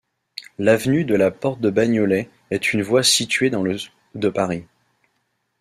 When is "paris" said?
4.29-4.65